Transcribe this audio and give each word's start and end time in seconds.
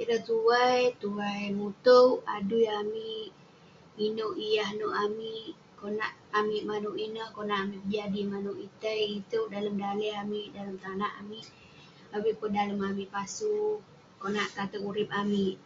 Ireh 0.00 0.22
tuai, 0.28 0.80
tuai 1.00 1.42
mutouk 1.58 2.10
adui 2.36 2.66
amik, 2.80 3.30
inouk 4.06 4.34
yah 4.54 4.70
nouk 4.78 4.96
amik. 5.04 5.52
Konak 5.78 6.12
amik 6.38 6.66
manouk 6.70 6.96
ineh, 7.06 7.28
konak 7.36 7.60
amik 7.64 7.82
pejadi 7.84 8.20
manouk 8.32 8.58
itei 8.66 9.04
itouk 9.20 9.50
dalem 9.52 9.76
daleh 9.82 10.14
amik, 10.22 10.46
dalem 10.56 10.76
tanak 10.84 11.12
amik. 11.20 11.46
Avik 12.14 12.34
peh 12.40 12.52
dalem 12.56 12.80
amik 12.88 13.12
pasu, 13.14 13.56
konak 14.20 14.48
tateg 14.56 14.82
urip 14.90 15.10
amik. 15.22 15.56